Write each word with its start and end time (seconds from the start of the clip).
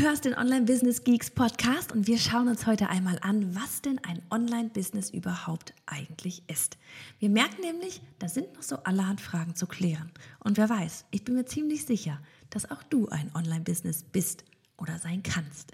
hörst 0.00 0.24
den 0.24 0.34
Online 0.34 0.64
Business 0.64 1.04
Geeks 1.04 1.30
Podcast 1.30 1.92
und 1.92 2.06
wir 2.06 2.16
schauen 2.16 2.48
uns 2.48 2.66
heute 2.66 2.88
einmal 2.88 3.18
an, 3.20 3.54
was 3.54 3.82
denn 3.82 3.98
ein 3.98 4.22
Online 4.30 4.70
Business 4.70 5.10
überhaupt 5.10 5.74
eigentlich 5.84 6.42
ist. 6.46 6.78
Wir 7.18 7.28
merken 7.28 7.60
nämlich, 7.60 8.00
da 8.18 8.26
sind 8.26 8.54
noch 8.54 8.62
so 8.62 8.76
allerhand 8.84 9.20
Fragen 9.20 9.54
zu 9.54 9.66
klären. 9.66 10.10
Und 10.42 10.56
wer 10.56 10.70
weiß, 10.70 11.04
ich 11.10 11.22
bin 11.22 11.34
mir 11.34 11.44
ziemlich 11.44 11.84
sicher, 11.84 12.18
dass 12.48 12.70
auch 12.70 12.82
du 12.84 13.08
ein 13.08 13.30
Online 13.34 13.60
Business 13.60 14.02
bist 14.02 14.44
oder 14.78 14.98
sein 14.98 15.22
kannst. 15.22 15.72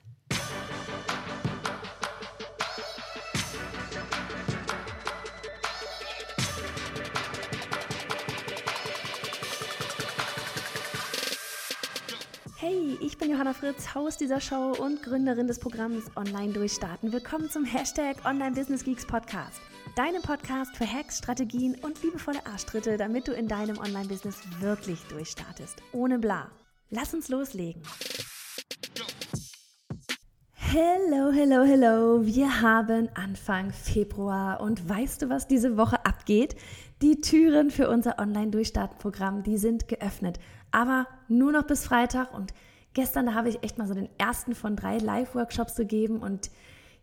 Hey, 12.69 12.99
ich 13.01 13.17
bin 13.17 13.31
Johanna 13.31 13.53
Fritz, 13.53 13.95
Haus 13.95 14.17
dieser 14.17 14.41
Show 14.41 14.75
und 14.81 15.01
Gründerin 15.01 15.47
des 15.47 15.61
Programms 15.61 16.11
Online 16.17 16.53
Durchstarten. 16.53 17.13
Willkommen 17.13 17.49
zum 17.49 17.65
Hashtag 17.65 18.17
Online 18.25 18.57
Business 18.57 18.83
Geeks 18.83 19.07
Podcast. 19.07 19.61
Deinem 19.95 20.21
Podcast 20.21 20.77
für 20.77 20.85
Hacks, 20.85 21.19
Strategien 21.19 21.77
und 21.83 22.03
liebevolle 22.03 22.45
Arschtritte, 22.45 22.97
damit 22.97 23.29
du 23.29 23.33
in 23.35 23.47
deinem 23.47 23.79
Online-Business 23.79 24.41
wirklich 24.59 24.99
durchstartest. 25.05 25.81
Ohne 25.93 26.19
bla. 26.19 26.51
Lass 26.91 27.15
uns 27.15 27.29
loslegen. 27.29 27.83
Hello, 30.51 31.31
hello, 31.31 31.63
hello. 31.63 32.27
Wir 32.27 32.63
haben 32.63 33.09
Anfang 33.15 33.71
Februar 33.71 34.61
und 34.61 34.89
weißt 34.89 35.23
du, 35.23 35.29
was 35.29 35.47
diese 35.47 35.77
Woche 35.77 36.05
abgeht? 36.05 36.57
Die 37.01 37.21
Türen 37.21 37.71
für 37.71 37.89
unser 37.89 38.19
Online-Durchstarten-Programm, 38.19 39.45
die 39.45 39.57
sind 39.57 39.87
geöffnet 39.87 40.41
aber 40.71 41.07
nur 41.29 41.53
noch 41.53 41.65
bis 41.65 41.85
Freitag. 41.85 42.35
Und 42.35 42.55
gestern, 42.95 43.27
da 43.27 43.35
habe 43.35 43.49
ich 43.49 43.63
echt 43.63 43.79
mal 43.79 43.87
so 43.87 43.95
den 43.95 44.09
ersten 44.19 44.55
von 44.55 44.77
drei 44.77 44.99
Live-Workshops 44.99 45.77
gegeben 45.77 46.19
und 46.19 46.51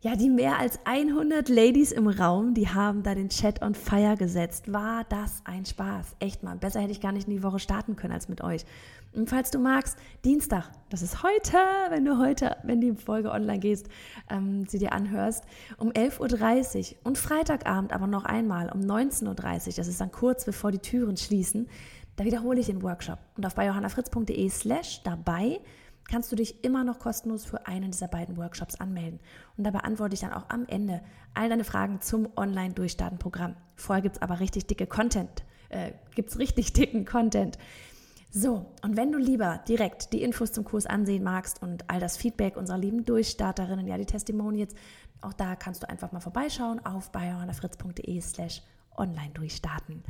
ja, 0.04 0.18
die 0.18 0.30
mehr 0.30 0.60
als 0.60 0.80
100 0.84 1.48
Ladies 1.48 1.94
im 1.94 2.10
Raum, 2.10 2.54
die 2.54 2.68
haben 2.68 3.04
da 3.04 3.16
den 3.16 3.30
Chat 3.30 3.62
on 3.62 3.74
fire 3.74 4.18
gesetzt. 4.18 4.74
War 4.74 5.06
das 5.08 5.42
ein 5.46 5.66
Spaß? 5.66 6.18
Echt 6.20 6.44
mal. 6.44 6.58
Besser 6.58 6.82
hätte 6.82 6.92
ich 6.92 7.00
gar 7.00 7.14
nicht 7.14 7.30
in 7.30 7.34
die 7.34 7.42
Woche 7.42 7.60
starten 7.60 7.96
können 7.96 8.12
als 8.12 8.28
mit 8.28 8.42
euch. 8.42 8.66
Und 9.14 9.30
falls 9.30 9.50
du 9.50 9.60
magst, 9.60 9.98
Dienstag, 10.26 10.72
das 10.90 11.04
ist 11.04 11.24
heute, 11.24 11.58
wenn 11.90 12.04
du 12.04 12.18
heute, 12.18 12.58
wenn 12.64 12.82
die 12.82 12.94
Folge 12.96 13.32
online 13.32 13.60
gehst, 13.60 13.88
ähm, 14.30 14.66
sie 14.68 14.78
dir 14.78 14.92
anhörst, 14.92 15.46
um 15.78 15.92
11.30 15.92 16.92
Uhr 16.92 16.98
und 17.06 17.18
Freitagabend 17.18 17.94
aber 17.94 18.08
noch 18.08 18.26
einmal 18.26 18.70
um 18.74 18.82
19.30 18.82 19.28
Uhr, 19.28 19.74
das 19.78 19.88
ist 19.88 20.02
dann 20.02 20.12
kurz 20.12 20.44
bevor 20.44 20.72
die 20.72 20.80
Türen 20.80 21.16
schließen, 21.16 21.70
da 22.16 22.26
wiederhole 22.26 22.60
ich 22.60 22.68
den 22.68 22.82
Workshop. 22.82 23.20
Und 23.38 23.46
auf 23.46 23.56
biohannafritz.de 23.56 24.50
slash 24.50 25.02
dabei 25.04 25.60
kannst 26.10 26.32
du 26.32 26.36
dich 26.36 26.64
immer 26.64 26.84
noch 26.84 27.00
kostenlos 27.00 27.46
für 27.46 27.66
einen 27.66 27.92
dieser 27.92 28.08
beiden 28.08 28.38
Workshops 28.38 28.76
anmelden. 28.80 29.20
Und 29.58 29.64
da 29.64 29.72
beantworte 29.72 30.14
ich 30.14 30.20
dann 30.20 30.34
auch 30.34 30.50
am 30.50 30.66
Ende 30.68 31.02
all 31.34 31.50
deine 31.50 31.64
Fragen 31.64 32.02
zum 32.02 32.28
Online-Durchstarten-Programm. 32.36 33.56
Vorher 33.76 34.02
gibt 34.02 34.18
es 34.18 34.22
aber 34.22 34.40
richtig 34.40 34.68
dicke 34.68 34.86
Content. 34.86 35.44
Äh, 35.70 35.94
es 36.16 36.38
richtig 36.38 36.74
dicken 36.74 37.06
Content. 37.06 37.58
So, 38.30 38.66
und 38.82 38.98
wenn 38.98 39.12
du 39.12 39.20
lieber 39.20 39.62
direkt 39.68 40.12
die 40.12 40.24
Infos 40.24 40.52
zum 40.52 40.64
Kurs 40.64 40.88
ansehen 40.88 41.24
magst 41.24 41.62
und 41.62 41.90
all 41.90 42.00
das 42.00 42.18
Feedback 42.18 42.58
unserer 42.58 42.80
lieben 42.80 43.06
Durchstarterinnen, 43.06 43.88
ja, 43.88 43.98
die 43.98 44.08
Testimonials, 44.08 44.74
auch 45.22 45.34
da 45.34 45.56
kannst 45.56 45.84
du 45.84 45.90
einfach 45.90 46.12
mal 46.12 46.20
vorbeischauen 46.20 46.84
auf 46.84 47.12
biohannafritz.de 47.12 48.22
slash 48.22 48.64
online 48.98 49.32
durchstarten. 49.34 50.04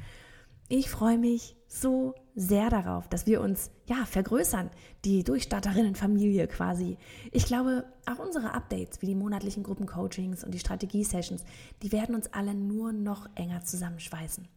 Ich 0.70 0.90
freue 0.90 1.18
mich 1.18 1.56
so 1.68 2.16
sehr 2.36 2.70
darauf, 2.70 3.08
dass 3.08 3.26
wir 3.28 3.42
uns 3.42 3.70
ja 3.86 4.06
vergrößern, 4.06 4.70
die 5.06 5.24
Durchstarterinnenfamilie 5.24 6.48
quasi. 6.48 6.98
Ich 7.32 7.46
glaube, 7.46 7.86
auch 8.06 8.20
unsere 8.20 8.54
Updates 8.54 9.02
wie 9.02 9.08
die 9.08 9.16
monatlichen 9.16 9.64
Gruppencoachings 9.64 10.44
und 10.44 10.54
die 10.54 10.60
Strategie-Sessions, 10.60 11.44
die 11.82 11.92
werden 11.92 12.16
uns 12.16 12.32
alle 12.34 12.56
nur 12.56 12.92
noch 12.92 13.30
enger 13.36 13.64
zusammenschweißen. 13.64 14.48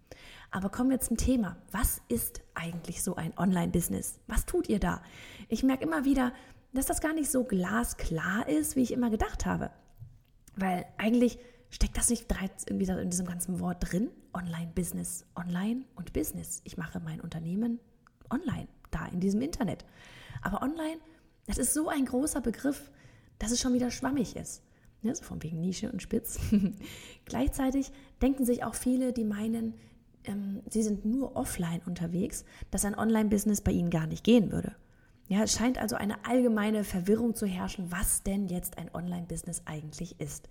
Aber 0.50 0.68
kommen 0.70 0.90
wir 0.90 1.00
zum 1.00 1.16
Thema. 1.16 1.56
Was 1.72 2.00
ist 2.08 2.40
eigentlich 2.54 3.02
so 3.02 3.16
ein 3.16 3.36
Online-Business? 3.36 4.20
Was 4.26 4.46
tut 4.46 4.68
ihr 4.68 4.78
da? 4.78 5.02
Ich 5.48 5.62
merke 5.62 5.84
immer 5.84 6.04
wieder, 6.04 6.32
dass 6.72 6.86
das 6.86 7.00
gar 7.00 7.14
nicht 7.14 7.30
so 7.30 7.44
glasklar 7.44 8.48
ist, 8.48 8.76
wie 8.76 8.82
ich 8.82 8.92
immer 8.92 9.10
gedacht 9.10 9.44
habe. 9.44 9.70
Weil 10.54 10.86
eigentlich 10.96 11.38
Steckt 11.70 11.96
das 11.96 12.10
nicht 12.10 12.28
bereits 12.28 12.64
irgendwie 12.66 12.90
in 12.90 13.10
diesem 13.10 13.26
ganzen 13.26 13.60
Wort 13.60 13.78
drin? 13.80 14.10
Online-Business, 14.32 15.26
online 15.34 15.82
und 15.94 16.12
Business. 16.12 16.60
Ich 16.64 16.76
mache 16.76 17.00
mein 17.00 17.20
Unternehmen 17.20 17.80
online, 18.30 18.68
da 18.90 19.06
in 19.06 19.20
diesem 19.20 19.42
Internet. 19.42 19.84
Aber 20.42 20.62
online, 20.62 20.98
das 21.46 21.58
ist 21.58 21.74
so 21.74 21.88
ein 21.88 22.04
großer 22.04 22.40
Begriff, 22.40 22.90
dass 23.38 23.50
es 23.50 23.60
schon 23.60 23.74
wieder 23.74 23.90
schwammig 23.90 24.36
ist. 24.36 24.62
Ja, 25.02 25.14
so 25.14 25.24
von 25.24 25.42
wegen 25.42 25.60
Nische 25.60 25.90
und 25.90 26.02
Spitz. 26.02 26.38
Gleichzeitig 27.24 27.92
denken 28.22 28.44
sich 28.44 28.64
auch 28.64 28.74
viele, 28.74 29.12
die 29.12 29.24
meinen, 29.24 29.74
ähm, 30.24 30.62
sie 30.70 30.82
sind 30.82 31.04
nur 31.04 31.36
offline 31.36 31.80
unterwegs, 31.86 32.44
dass 32.70 32.84
ein 32.84 32.98
Online-Business 32.98 33.60
bei 33.60 33.72
ihnen 33.72 33.90
gar 33.90 34.06
nicht 34.06 34.24
gehen 34.24 34.50
würde. 34.50 34.74
Ja, 35.28 35.42
es 35.42 35.52
scheint 35.52 35.78
also 35.78 35.96
eine 35.96 36.24
allgemeine 36.24 36.84
Verwirrung 36.84 37.34
zu 37.34 37.46
herrschen, 37.46 37.90
was 37.90 38.22
denn 38.22 38.46
jetzt 38.46 38.78
ein 38.78 38.94
Online-Business 38.94 39.62
eigentlich 39.64 40.20
ist. 40.20 40.48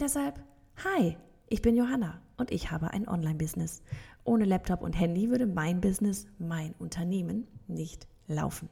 Deshalb, 0.00 0.42
hi, 0.84 1.16
ich 1.48 1.62
bin 1.62 1.76
Johanna 1.76 2.20
und 2.36 2.50
ich 2.50 2.70
habe 2.70 2.90
ein 2.90 3.06
Online-Business. 3.06 3.82
Ohne 4.24 4.44
Laptop 4.44 4.82
und 4.82 4.94
Handy 4.94 5.30
würde 5.30 5.46
mein 5.46 5.80
Business, 5.80 6.26
mein 6.38 6.74
Unternehmen 6.78 7.46
nicht 7.68 8.08
laufen. 8.26 8.68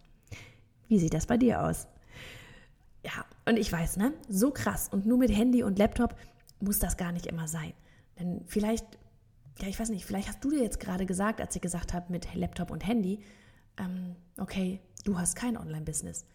Wie 0.89 0.99
sieht 0.99 1.15
das 1.15 1.27
bei 1.27 1.37
dir 1.37 1.63
aus? 1.63 1.87
Ja, 3.05 3.25
und 3.47 3.59
ich 3.59 3.71
weiß, 3.71 3.97
ne, 3.99 4.13
so 4.29 4.51
krass 4.51 4.89
und 4.91 5.07
nur 5.07 5.19
mit 5.19 5.31
Handy 5.31 5.63
und 5.63 5.79
Laptop 5.79 6.17
muss 6.61 6.79
das 6.79 6.97
gar 6.97 7.13
nicht 7.13 7.27
immer 7.27 7.47
sein. 7.47 7.75
Denn 8.19 8.43
vielleicht, 8.47 8.87
ja, 9.61 9.69
ich 9.69 9.79
weiß 9.79 9.91
nicht, 9.91 10.05
vielleicht 10.05 10.29
hast 10.29 10.43
du 10.43 10.51
dir 10.51 10.63
jetzt 10.63 10.81
gerade 10.81 11.07
gesagt, 11.07 11.41
als 11.41 11.55
ich 11.55 11.63
gesagt 11.63 11.95
habe 11.95 12.11
mit 12.11 12.35
Laptop 12.35 12.71
und 12.71 12.87
Handy, 12.87 13.21
ähm, 13.79 14.17
okay, 14.39 14.81
du 15.05 15.19
hast 15.19 15.37
kein 15.37 15.57
Online-Business 15.57 16.27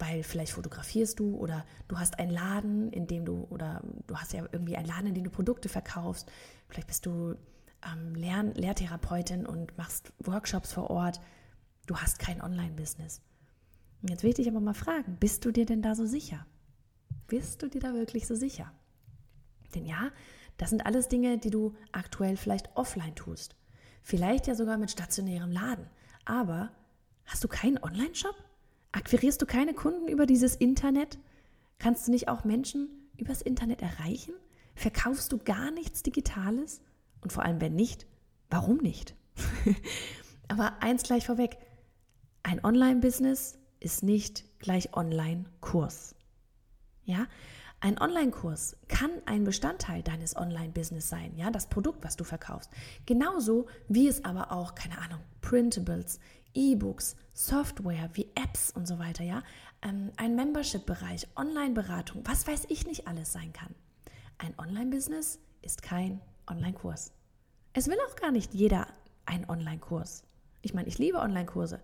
weil 0.00 0.22
vielleicht 0.22 0.52
fotografierst 0.52 1.20
du 1.20 1.36
oder 1.36 1.64
du 1.86 1.98
hast 1.98 2.18
einen 2.18 2.30
Laden, 2.30 2.90
in 2.90 3.06
dem 3.06 3.24
du, 3.24 3.46
oder 3.50 3.82
du 4.06 4.16
hast 4.16 4.32
ja 4.32 4.44
irgendwie 4.50 4.76
einen 4.76 4.86
Laden, 4.86 5.08
in 5.08 5.14
dem 5.14 5.24
du 5.24 5.30
Produkte 5.30 5.68
verkaufst. 5.68 6.30
Vielleicht 6.68 6.88
bist 6.88 7.06
du 7.06 7.36
ähm, 7.84 8.14
Lehr 8.14 8.42
Lehrtherapeutin 8.54 9.46
und 9.46 9.76
machst 9.76 10.12
Workshops 10.18 10.72
vor 10.72 10.90
Ort. 10.90 11.20
Du 11.86 11.96
hast 11.96 12.18
kein 12.18 12.40
Online-Business. 12.40 13.20
Jetzt 14.02 14.22
will 14.22 14.30
ich 14.30 14.36
dich 14.36 14.48
aber 14.48 14.60
mal 14.60 14.74
fragen, 14.74 15.16
bist 15.20 15.44
du 15.44 15.52
dir 15.52 15.66
denn 15.66 15.82
da 15.82 15.94
so 15.94 16.06
sicher? 16.06 16.46
Bist 17.26 17.62
du 17.62 17.68
dir 17.68 17.80
da 17.80 17.92
wirklich 17.92 18.26
so 18.26 18.34
sicher? 18.34 18.72
Denn 19.74 19.84
ja, 19.84 20.10
das 20.56 20.70
sind 20.70 20.86
alles 20.86 21.08
Dinge, 21.08 21.38
die 21.38 21.50
du 21.50 21.74
aktuell 21.92 22.36
vielleicht 22.36 22.74
offline 22.74 23.14
tust. 23.14 23.54
Vielleicht 24.02 24.46
ja 24.46 24.54
sogar 24.54 24.78
mit 24.78 24.90
stationärem 24.90 25.52
Laden. 25.52 25.86
Aber 26.24 26.70
hast 27.26 27.44
du 27.44 27.48
keinen 27.48 27.82
Online-Shop? 27.82 28.34
Akquirierst 28.92 29.40
du 29.40 29.46
keine 29.46 29.74
Kunden 29.74 30.08
über 30.08 30.26
dieses 30.26 30.56
Internet? 30.56 31.18
Kannst 31.78 32.06
du 32.06 32.10
nicht 32.10 32.28
auch 32.28 32.44
Menschen 32.44 32.88
übers 33.16 33.42
Internet 33.42 33.82
erreichen? 33.82 34.34
Verkaufst 34.74 35.32
du 35.32 35.38
gar 35.38 35.70
nichts 35.70 36.02
Digitales? 36.02 36.82
Und 37.20 37.32
vor 37.32 37.44
allem, 37.44 37.60
wenn 37.60 37.74
nicht, 37.74 38.06
warum 38.48 38.78
nicht? 38.78 39.14
Aber 40.48 40.82
eins 40.82 41.02
gleich 41.02 41.26
vorweg, 41.26 41.58
ein 42.42 42.64
Online-Business 42.64 43.58
ist 43.78 44.02
nicht 44.02 44.44
gleich 44.58 44.94
Online-Kurs. 44.94 46.14
Ja, 47.04 47.26
ein 47.80 47.98
Online-Kurs 47.98 48.76
kann 48.88 49.10
ein 49.24 49.44
Bestandteil 49.44 50.02
deines 50.02 50.36
Online-Business 50.36 51.08
sein, 51.08 51.34
ja, 51.36 51.50
das 51.50 51.68
Produkt, 51.68 52.04
was 52.04 52.16
du 52.16 52.24
verkaufst. 52.24 52.70
Genauso 53.06 53.66
wie 53.88 54.06
es 54.06 54.24
aber 54.24 54.52
auch, 54.52 54.74
keine 54.74 54.98
Ahnung, 54.98 55.20
Printables, 55.40 56.20
E-Books, 56.54 57.16
Software 57.32 58.10
wie 58.14 58.30
Apps 58.34 58.70
und 58.70 58.86
so 58.86 58.98
weiter, 58.98 59.24
ja, 59.24 59.42
ähm, 59.82 60.10
ein 60.16 60.34
Membership-Bereich, 60.34 61.28
Online-Beratung, 61.36 62.22
was 62.26 62.46
weiß 62.46 62.66
ich 62.68 62.86
nicht 62.86 63.06
alles 63.06 63.32
sein 63.32 63.52
kann. 63.52 63.74
Ein 64.38 64.54
Online-Business 64.58 65.38
ist 65.62 65.82
kein 65.82 66.20
Online-Kurs. 66.48 67.12
Es 67.72 67.88
will 67.88 67.98
auch 68.08 68.16
gar 68.16 68.32
nicht 68.32 68.54
jeder 68.54 68.86
einen 69.26 69.48
Online-Kurs. 69.48 70.24
Ich 70.62 70.74
meine, 70.74 70.88
ich 70.88 70.98
liebe 70.98 71.18
Online-Kurse, 71.18 71.80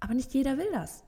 aber 0.00 0.14
nicht 0.14 0.34
jeder 0.34 0.58
will 0.58 0.70
das. 0.72 1.04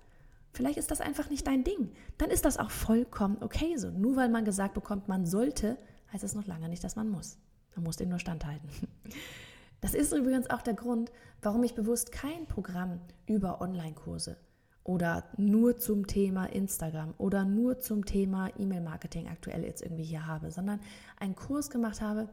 Vielleicht 0.53 0.79
ist 0.79 0.91
das 0.91 1.01
einfach 1.01 1.31
nicht 1.31 1.47
dein 1.47 1.65
Ding. 1.65 1.93
Dann 2.19 2.31
ist 2.31 2.45
das 2.45 2.59
auch 2.59 2.71
vollkommen 2.71 3.39
okay 3.41 3.77
so. 3.77 3.91
Nur 3.91 4.17
weil 4.17 4.29
man 4.29 4.45
gesagt 4.45 4.75
bekommt, 4.75 5.09
man 5.09 5.27
sollte, 5.27 5.79
heißt 6.13 6.25
es 6.25 6.35
noch 6.35 6.47
lange 6.47 6.69
nicht, 6.69 6.83
dass 6.83 6.97
man 6.97 7.09
muss. 7.09 7.39
Man 7.75 7.85
muss 7.85 7.97
dem 7.97 8.09
nur 8.09 8.19
standhalten. 8.19 8.69
Das 9.81 9.94
ist 9.94 10.12
übrigens 10.12 10.50
auch 10.50 10.62
der 10.62 10.75
Grund, 10.75 11.11
warum 11.43 11.62
ich 11.65 11.75
bewusst 11.75 12.12
kein 12.12 12.47
Programm 12.47 13.00
über 13.27 13.61
Online-Kurse 13.61 14.37
oder 14.85 15.25
nur 15.37 15.77
zum 15.77 16.06
Thema 16.06 16.47
Instagram 16.47 17.15
oder 17.19 17.44
nur 17.44 17.79
zum 17.79 18.05
Thema 18.05 18.50
E-Mail-Marketing 18.59 19.29
aktuell 19.29 19.65
jetzt 19.65 19.82
irgendwie 19.82 20.05
hier 20.05 20.27
habe, 20.27 20.50
sondern 20.50 20.81
einen 21.19 21.35
Kurs 21.35 21.71
gemacht 21.71 22.00
habe 22.00 22.29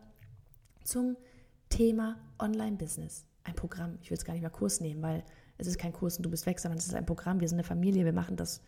zum 0.83 1.17
Thema 1.69 2.17
Online-Business. 2.39 3.25
Ein 3.43 3.55
Programm. 3.55 3.97
Ich 4.01 4.09
will 4.09 4.17
es 4.17 4.25
gar 4.25 4.33
nicht 4.33 4.41
mehr 4.41 4.49
Kurs 4.49 4.81
nehmen, 4.81 5.01
weil 5.01 5.23
es 5.57 5.67
ist 5.67 5.77
kein 5.77 5.93
Kurs 5.93 6.17
und 6.17 6.23
du 6.23 6.29
bist 6.29 6.45
weg, 6.45 6.59
sondern 6.59 6.77
es 6.77 6.87
ist 6.87 6.95
ein 6.95 7.05
Programm. 7.05 7.39
Wir 7.39 7.47
sind 7.47 7.57
eine 7.57 7.63
Familie, 7.63 8.05
wir 8.05 8.13
machen 8.13 8.35
das 8.35 8.61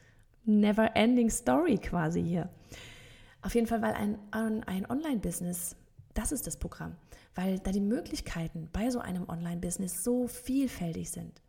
never 0.46 0.96
ending 0.96 1.30
story 1.30 1.78
quasi 1.78 2.24
hier. 2.24 2.50
Auf 3.42 3.56
jeden 3.56 3.68
Fall, 3.68 3.81
weil 3.81 3.94
ein, 3.94 4.18
ein 4.31 4.90
Online-Business, 4.90 5.76
das 6.14 6.31
ist 6.31 6.48
das 6.48 6.58
Programm, 6.58 6.96
weil 7.36 7.60
da 7.60 7.72
die 7.72 7.81
Möglichkeiten 7.81 8.70
bei 8.72 8.90
so 8.90 9.00
einem 9.00 9.28
Online-Business 9.30 10.04
so 10.04 10.28
vielfältig 10.28 11.12
sind. 11.12 11.42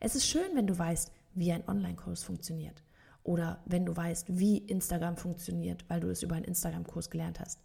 Es 0.00 0.14
ist 0.14 0.26
schön, 0.26 0.54
wenn 0.54 0.66
du 0.66 0.78
weißt, 0.78 1.12
wie 1.34 1.52
ein 1.52 1.68
Online-Kurs 1.68 2.22
funktioniert 2.22 2.82
oder 3.22 3.62
wenn 3.66 3.86
du 3.86 3.96
weißt, 3.96 4.38
wie 4.38 4.58
Instagram 4.58 5.16
funktioniert, 5.16 5.84
weil 5.88 6.00
du 6.00 6.10
es 6.10 6.22
über 6.22 6.36
einen 6.36 6.44
Instagram-Kurs 6.44 7.10
gelernt 7.10 7.40
hast. 7.40 7.60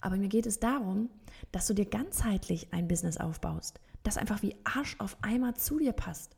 Aber 0.00 0.16
mir 0.16 0.28
geht 0.28 0.46
es 0.46 0.60
darum, 0.60 1.10
dass 1.50 1.66
du 1.66 1.74
dir 1.74 1.86
ganzheitlich 1.86 2.72
ein 2.72 2.88
Business 2.88 3.16
aufbaust, 3.16 3.80
das 4.02 4.16
einfach 4.16 4.42
wie 4.42 4.54
Arsch 4.64 4.96
auf 4.98 5.16
Eimer 5.22 5.54
zu 5.54 5.78
dir 5.78 5.92
passt. 5.92 6.36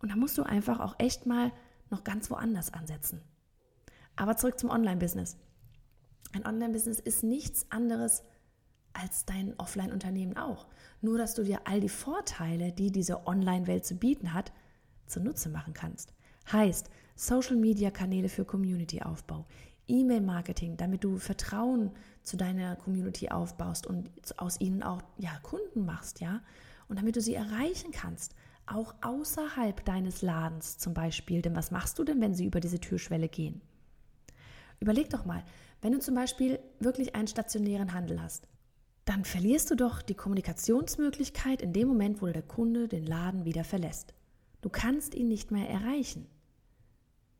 Und 0.00 0.10
da 0.10 0.16
musst 0.16 0.38
du 0.38 0.42
einfach 0.42 0.80
auch 0.80 0.96
echt 0.98 1.26
mal 1.26 1.52
noch 1.90 2.04
ganz 2.04 2.30
woanders 2.30 2.72
ansetzen. 2.72 3.20
Aber 4.16 4.36
zurück 4.36 4.58
zum 4.58 4.70
Online-Business. 4.70 5.36
Ein 6.32 6.46
Online-Business 6.46 7.00
ist 7.00 7.22
nichts 7.22 7.66
anderes 7.70 8.22
als 8.92 9.24
dein 9.24 9.58
Offline-Unternehmen 9.58 10.36
auch. 10.36 10.66
Nur, 11.00 11.18
dass 11.18 11.34
du 11.34 11.42
dir 11.42 11.60
all 11.64 11.80
die 11.80 11.88
Vorteile, 11.88 12.72
die 12.72 12.90
diese 12.90 13.26
Online-Welt 13.26 13.84
zu 13.84 13.94
bieten 13.94 14.34
hat, 14.34 14.52
zunutze 15.06 15.48
machen 15.48 15.74
kannst. 15.74 16.12
Heißt, 16.50 16.90
Social-Media-Kanäle 17.16 18.28
für 18.28 18.44
Community-Aufbau, 18.44 19.46
E-Mail-Marketing, 19.88 20.76
damit 20.76 21.04
du 21.04 21.18
Vertrauen 21.18 21.90
zu 22.22 22.36
deiner 22.36 22.76
Community 22.76 23.28
aufbaust 23.28 23.86
und 23.86 24.10
aus 24.36 24.60
ihnen 24.60 24.82
auch 24.82 25.02
ja, 25.18 25.36
Kunden 25.42 25.84
machst, 25.84 26.20
ja, 26.20 26.40
und 26.88 26.98
damit 26.98 27.16
du 27.16 27.20
sie 27.20 27.34
erreichen 27.34 27.90
kannst, 27.92 28.34
auch 28.66 28.94
außerhalb 29.02 29.84
deines 29.84 30.22
Ladens 30.22 30.78
zum 30.78 30.94
Beispiel. 30.94 31.42
Denn 31.42 31.56
was 31.56 31.70
machst 31.70 31.98
du 31.98 32.04
denn, 32.04 32.20
wenn 32.20 32.34
sie 32.34 32.46
über 32.46 32.60
diese 32.60 32.80
Türschwelle 32.80 33.28
gehen? 33.28 33.60
Überleg 34.80 35.10
doch 35.10 35.24
mal, 35.24 35.42
wenn 35.82 35.92
du 35.92 35.98
zum 35.98 36.14
Beispiel 36.14 36.58
wirklich 36.78 37.14
einen 37.14 37.26
stationären 37.26 37.92
Handel 37.92 38.22
hast, 38.22 38.48
dann 39.04 39.24
verlierst 39.24 39.70
du 39.70 39.76
doch 39.76 40.02
die 40.02 40.14
Kommunikationsmöglichkeit 40.14 41.62
in 41.62 41.72
dem 41.72 41.88
Moment, 41.88 42.22
wo 42.22 42.26
der 42.26 42.42
Kunde 42.42 42.88
den 42.88 43.06
Laden 43.06 43.44
wieder 43.44 43.64
verlässt. 43.64 44.14
Du 44.60 44.68
kannst 44.68 45.14
ihn 45.14 45.28
nicht 45.28 45.50
mehr 45.50 45.68
erreichen. 45.68 46.26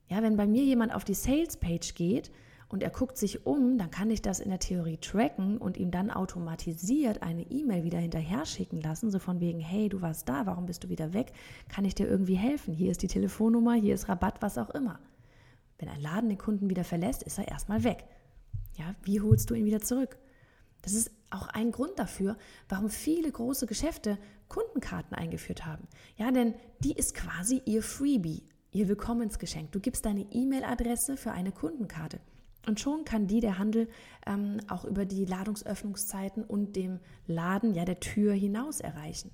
Ja, 0.09 0.23
wenn 0.23 0.37
bei 0.37 0.47
mir 0.47 0.65
jemand 0.65 0.95
auf 0.95 1.05
die 1.05 1.15
Sales-Page 1.15 1.95
geht 1.95 2.33
und 2.69 2.83
er 2.83 2.91
guckt 2.91 3.17
sich 3.17 3.47
um, 3.47 3.79
dann 3.79 3.91
kann 3.91 4.11
ich 4.11 4.23
das 4.23 4.41
in 4.41 4.49
der 4.49 4.59
Theorie 4.59 4.97
tracken 4.97 5.59
und 5.59 5.77
ihm 5.77 5.91
dann 5.91 6.11
automatisiert 6.11 7.23
eine 7.23 7.43
E-Mail 7.43 7.85
wieder 7.85 7.99
hinterher 7.99 8.47
schicken 8.47 8.81
lassen, 8.81 9.11
so 9.11 9.19
von 9.19 9.41
wegen, 9.41 9.61
hey, 9.61 9.89
du 9.89 10.01
warst 10.01 10.29
da, 10.29 10.47
warum 10.47 10.67
bist 10.67 10.83
du 10.83 10.89
wieder 10.89 11.13
weg? 11.13 11.33
Kann 11.69 11.85
ich 11.85 11.95
dir 11.95 12.09
irgendwie 12.09 12.37
helfen? 12.37 12.75
Hier 12.75 12.91
ist 12.91 13.03
die 13.03 13.09
Telefonnummer, 13.09 13.75
hier 13.75 13.95
ist 13.95 14.09
Rabatt, 14.09 14.43
was 14.43 14.59
auch 14.59 14.71
immer. 14.71 14.99
Wenn 15.79 15.89
ein 15.89 16.01
Laden 16.01 16.29
den 16.29 16.39
Kunden 16.39 16.69
wieder 16.69 16.85
verlässt, 16.85 17.23
ist 17.23 17.39
er 17.39 17.49
erstmal 17.49 17.85
weg. 17.85 18.05
Ja, 18.77 18.95
wie 19.03 19.21
holst 19.21 19.51
du 19.51 19.55
ihn 19.55 19.65
wieder 19.65 19.81
zurück? 19.81 20.19
Das 20.83 20.93
ist 20.95 21.11
auch 21.31 21.49
ein 21.49 21.73
Grund 21.73 21.99
dafür, 21.99 22.37
warum 22.69 22.91
viele 22.91 23.31
große 23.31 23.67
Geschäfte 23.67 24.19
Kundenkarten 24.49 25.17
eingeführt 25.17 25.65
haben. 25.65 25.87
Ja, 26.17 26.31
denn 26.31 26.55
die 26.81 26.93
ist 26.93 27.15
quasi 27.15 27.63
ihr 27.65 27.83
Freebie, 27.83 28.43
ihr 28.73 28.89
Willkommensgeschenk. 28.89 29.73
Du 29.73 29.81
gibst 29.81 30.05
deine 30.05 30.27
E-Mail-Adresse 30.31 31.17
für 31.17 31.33
eine 31.33 31.53
Kundenkarte. 31.53 32.21
Und 32.67 32.79
schon 32.79 33.05
kann 33.05 33.27
die 33.27 33.41
der 33.41 33.59
Handel 33.59 33.89
ähm, 34.27 34.61
auch 34.69 34.85
über 34.85 35.07
die 35.07 35.25
Ladungsöffnungszeiten 35.25 36.45
und 36.45 36.77
dem 36.77 37.01
Laden, 37.27 37.75
ja, 37.75 37.85
der 37.85 38.01
Tür 38.01 38.35
hinaus 38.35 38.81
erreichen. 38.81 39.31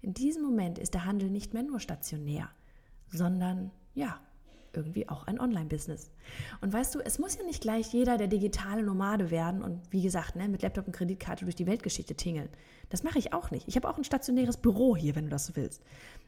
In 0.00 0.14
diesem 0.14 0.44
Moment 0.44 0.78
ist 0.78 0.94
der 0.94 1.04
Handel 1.04 1.28
nicht 1.28 1.54
mehr 1.54 1.64
nur 1.64 1.80
stationär, 1.80 2.50
sondern 3.10 3.72
ja, 3.94 4.20
irgendwie 4.72 5.08
auch 5.08 5.26
ein 5.26 5.40
Online-Business. 5.40 6.10
Und 6.60 6.72
weißt 6.72 6.94
du, 6.94 7.00
es 7.00 7.18
muss 7.18 7.36
ja 7.36 7.44
nicht 7.44 7.60
gleich 7.60 7.92
jeder 7.92 8.16
der 8.16 8.28
digitale 8.28 8.82
Nomade 8.82 9.30
werden 9.30 9.62
und 9.62 9.80
wie 9.90 10.02
gesagt, 10.02 10.36
ne, 10.36 10.48
mit 10.48 10.62
Laptop 10.62 10.86
und 10.86 10.94
Kreditkarte 10.94 11.44
durch 11.44 11.56
die 11.56 11.66
Weltgeschichte 11.66 12.14
tingeln. 12.14 12.48
Das 12.88 13.02
mache 13.02 13.18
ich 13.18 13.32
auch 13.32 13.50
nicht. 13.50 13.68
Ich 13.68 13.76
habe 13.76 13.88
auch 13.88 13.98
ein 13.98 14.04
stationäres 14.04 14.56
Büro 14.56 14.96
hier, 14.96 15.14
wenn 15.14 15.24
du 15.24 15.30
das 15.30 15.46
so 15.46 15.56
willst. 15.56 15.82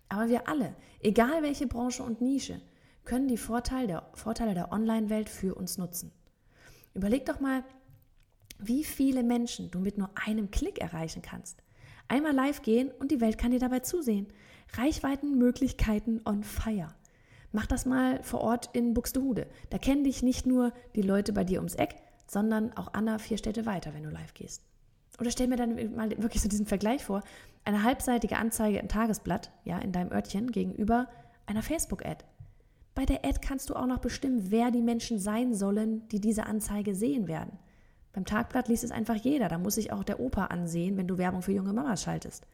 Aber 0.09 0.29
wir 0.29 0.49
alle, 0.49 0.75
egal 1.01 1.43
welche 1.43 1.67
Branche 1.67 2.03
und 2.03 2.21
Nische, 2.21 2.61
können 3.05 3.29
die 3.29 3.37
Vorteile 3.37 3.87
der, 3.87 4.11
Vorteile 4.15 4.55
der 4.55 4.73
Online-Welt 4.73 5.29
für 5.29 5.55
uns 5.55 5.79
nutzen. 5.79 6.13
Überleg 6.95 7.27
doch 7.27 7.41
mal, 7.41 7.65
wie 8.59 8.85
viele 8.85 9.23
Menschen 9.23 9.71
du 9.71 9.81
mit 9.81 9.99
nur 9.99 10.11
einem 10.15 10.51
Klick 10.51 10.81
erreichen 10.81 11.23
kannst. 11.23 11.63
Einmal 12.09 12.35
live 12.35 12.63
gehen 12.63 12.91
und 12.99 13.11
die 13.11 13.21
Welt 13.21 13.39
kann 13.39 13.53
dir 13.53 13.61
dabei 13.61 13.81
zusehen. 13.81 14.27
Reichweitenmöglichkeiten 14.73 16.21
on 16.25 16.43
fire. 16.43 16.95
Mach 17.53 17.67
das 17.67 17.87
mal 17.87 18.23
vor 18.23 18.41
Ort 18.41 18.71
in 18.73 18.95
Buxtehude. 18.95 19.47
Da 19.71 19.79
kennen 19.79 20.05
dich 20.05 20.23
nicht 20.23 20.47
nur 20.47 20.73
die 20.95 21.03
Leute 21.03 21.33
bei 21.33 21.45
dir 21.45 21.59
ums 21.59 21.75
Eck, 21.75 21.97
sondern 22.27 22.73
auch 22.77 22.93
Anna 22.93 23.19
vier 23.19 23.39
Städte 23.39 23.67
weiter, 23.67 23.93
wenn 23.95 24.05
du 24.05 24.11
live 24.11 24.35
gehst. 24.35 24.63
Oder 25.19 25.31
stell 25.31 25.49
mir 25.49 25.57
dann 25.57 25.75
mal 25.97 26.11
wirklich 26.23 26.43
so 26.43 26.49
diesen 26.49 26.67
Vergleich 26.67 27.05
vor. 27.05 27.23
Eine 27.65 27.83
halbseitige 27.83 28.37
Anzeige 28.37 28.79
im 28.79 28.89
Tagesblatt, 28.89 29.51
ja, 29.65 29.79
in 29.79 29.93
deinem 29.93 30.13
Örtchen 30.13 30.51
gegenüber 30.51 31.09
einer 31.47 31.63
Facebook-Ad. 31.63 32.25
Bei 32.95 33.05
der 33.05 33.25
Ad 33.25 33.41
kannst 33.43 33.69
du 33.69 33.75
auch 33.75 33.87
noch 33.87 33.99
bestimmen, 33.99 34.51
wer 34.51 34.71
die 34.71 34.83
Menschen 34.83 35.19
sein 35.19 35.55
sollen, 35.55 36.09
die 36.09 36.21
diese 36.21 36.47
Anzeige 36.47 36.95
sehen 36.95 37.29
werden. 37.29 37.59
Beim 38.13 38.25
Tagblatt 38.25 38.69
liest 38.69 38.85
es 38.85 38.91
einfach 38.91 39.15
jeder, 39.15 39.49
da 39.49 39.59
muss 39.59 39.77
sich 39.77 39.93
auch 39.93 40.03
der 40.03 40.21
Opa 40.21 40.47
ansehen, 40.47 40.97
wenn 40.97 41.07
du 41.07 41.19
Werbung 41.19 41.43
für 41.43 41.53
junge 41.53 41.73
Mamas 41.73 42.03
schaltest. 42.03 42.47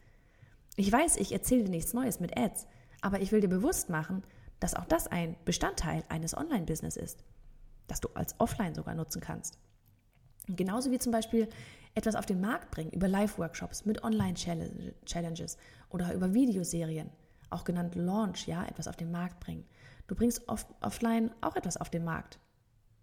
Ich 0.75 0.91
weiß, 0.91 1.17
ich 1.17 1.31
erzähle 1.31 1.63
dir 1.63 1.71
nichts 1.71 1.93
Neues 1.93 2.19
mit 2.19 2.37
Ads, 2.37 2.67
aber 3.01 3.21
ich 3.21 3.31
will 3.31 3.41
dir 3.41 3.47
bewusst 3.47 3.89
machen, 3.89 4.23
dass 4.59 4.73
auch 4.73 4.85
das 4.85 5.07
ein 5.07 5.35
Bestandteil 5.45 6.03
eines 6.09 6.35
Online-Business 6.35 6.97
ist, 6.97 7.23
das 7.87 8.01
du 8.01 8.09
als 8.13 8.39
Offline 8.39 8.75
sogar 8.75 8.95
nutzen 8.95 9.21
kannst. 9.21 9.59
Genauso 10.47 10.91
wie 10.91 10.99
zum 10.99 11.11
Beispiel 11.11 11.49
etwas 11.93 12.15
auf 12.15 12.25
den 12.25 12.39
Markt 12.39 12.71
bringen 12.71 12.91
über 12.91 13.07
Live-Workshops 13.07 13.85
mit 13.85 14.03
Online-Challenges 14.03 15.57
oder 15.89 16.13
über 16.13 16.33
Videoserien, 16.33 17.09
auch 17.49 17.63
genannt 17.63 17.95
Launch, 17.95 18.47
ja, 18.47 18.65
etwas 18.65 18.87
auf 18.87 18.95
den 18.95 19.11
Markt 19.11 19.39
bringen. 19.39 19.65
Du 20.07 20.15
bringst 20.15 20.47
off 20.47 20.65
offline 20.81 21.31
auch 21.41 21.55
etwas 21.55 21.77
auf 21.77 21.89
den 21.89 22.03
Markt. 22.03 22.39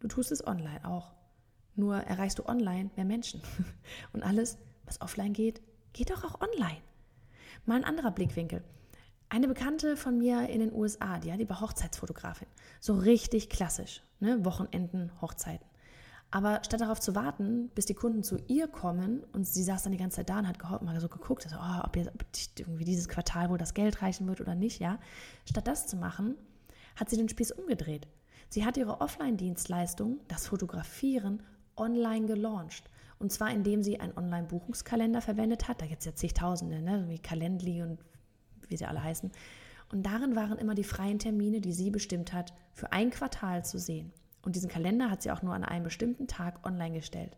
Du 0.01 0.09
tust 0.09 0.33
es 0.33 0.47
online 0.47 0.85
auch. 0.85 1.13
Nur 1.77 1.97
erreichst 1.97 2.39
du 2.39 2.47
online 2.47 2.91
mehr 2.97 3.05
Menschen. 3.05 3.43
Und 4.13 4.23
alles, 4.23 4.59
was 4.85 5.01
offline 5.01 5.33
geht, 5.33 5.61
geht 5.93 6.11
doch 6.11 6.25
auch 6.25 6.41
online. 6.41 6.81
Mal 7.67 7.77
ein 7.77 7.85
anderer 7.85 8.11
Blickwinkel. 8.11 8.63
Eine 9.29 9.49
Bekannte 9.49 9.97
von 9.97 10.19
mir 10.19 10.49
in 10.49 10.61
den 10.61 10.73
USA, 10.73 11.19
die, 11.19 11.37
die 11.37 11.49
war 11.49 11.61
Hochzeitsfotografin. 11.61 12.49
So 12.81 12.95
richtig 12.95 13.49
klassisch. 13.49 14.03
Ne? 14.21 14.45
Wochenenden, 14.45 15.11
Hochzeiten. 15.21 15.67
Aber 16.31 16.63
statt 16.65 16.81
darauf 16.81 16.99
zu 16.99 17.15
warten, 17.15 17.69
bis 17.77 17.87
die 17.87 17.95
Kunden 17.95 18.25
zu 18.25 18.39
ihr 18.49 18.67
kommen 18.67 19.23
und 19.33 19.47
sie 19.47 19.63
saß 19.63 19.85
dann 19.85 19.93
die 19.93 19.99
ganze 19.99 20.17
Zeit 20.17 20.31
da 20.31 20.41
und 20.41 20.49
hat 20.49 20.59
gehofft, 20.59 20.83
mal 20.83 20.99
so 21.01 21.09
geguckt, 21.09 21.45
also, 21.45 21.57
oh, 21.57 21.85
ob, 21.85 21.95
jetzt, 21.95 22.09
ob 22.13 22.25
irgendwie 22.57 22.85
dieses 22.85 23.09
Quartal 23.09 23.51
wohl 23.51 23.59
das 23.59 23.73
Geld 23.73 24.03
reichen 24.03 24.27
wird 24.27 24.41
oder 24.41 24.57
nicht, 24.57 24.81
ja. 24.81 24.99
Statt 25.49 25.69
das 25.69 25.87
zu 25.87 25.97
machen, 25.97 26.35
hat 26.97 27.09
sie 27.09 27.17
den 27.17 27.29
Spieß 27.29 27.53
umgedreht. 27.53 28.09
Sie 28.49 28.65
hat 28.65 28.77
ihre 28.77 29.01
Offline-Dienstleistung, 29.01 30.19
das 30.27 30.49
Fotografieren, 30.49 31.41
online 31.77 32.27
gelauncht. 32.27 32.91
Und 33.19 33.31
zwar 33.33 33.53
indem 33.53 33.83
sie 33.83 34.01
einen 34.01 34.17
Online-Buchungskalender 34.17 35.21
verwendet 35.21 35.69
hat. 35.69 35.81
Da 35.81 35.87
gibt 35.87 36.01
es 36.01 36.07
ja 36.07 36.15
zigtausende, 36.15 36.83
ne? 36.83 37.05
wie 37.09 37.19
Calendly 37.19 37.83
und 37.83 38.01
wie 38.69 38.77
sie 38.77 38.87
alle 38.87 39.03
heißen. 39.03 39.31
Und 39.91 40.05
darin 40.05 40.35
waren 40.35 40.59
immer 40.59 40.75
die 40.75 40.85
freien 40.85 41.19
Termine, 41.19 41.61
die 41.61 41.73
sie 41.73 41.91
bestimmt 41.91 42.33
hat, 42.33 42.53
für 42.73 42.93
ein 42.93 43.11
Quartal 43.11 43.65
zu 43.65 43.79
sehen. 43.79 44.13
Und 44.43 44.57
diesen 44.57 44.69
Kalender 44.69 45.11
hat 45.11 45.23
sie 45.23 45.31
auch 45.31 45.43
nur 45.43 45.55
an 45.55 45.65
einem 45.65 45.85
bestimmten 45.85 46.27
Tag 46.27 46.67
online 46.67 46.97
gestellt. 46.97 47.37